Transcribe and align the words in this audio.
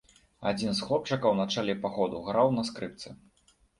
Адзін 0.51 0.71
з 0.77 0.85
хлопчыкаў 0.87 1.35
на 1.41 1.45
чале 1.55 1.75
паходу 1.83 2.25
граў 2.31 2.47
на 2.59 2.65
скрыпцы. 2.71 3.09